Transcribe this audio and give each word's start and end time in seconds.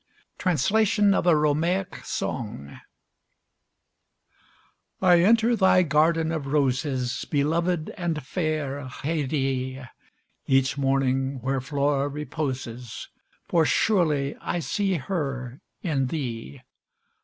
TRANSLATION 0.39 1.13
OF 1.13 1.27
A 1.27 1.35
ROMAIC 1.35 2.03
SONG 2.03 2.79
I 4.99 5.19
enter 5.21 5.55
thy 5.55 5.83
garden 5.83 6.31
of 6.31 6.47
roses, 6.47 7.23
Beloved 7.29 7.91
and 7.95 8.23
fair 8.25 8.83
Haidée, 8.87 9.87
Each 10.47 10.75
morning 10.75 11.39
where 11.43 11.61
Flora 11.61 12.07
reposes, 12.07 13.09
For 13.47 13.63
surely 13.63 14.35
I 14.37 14.57
see 14.57 14.95
her 14.95 15.61
in 15.83 16.07
thee. 16.07 16.61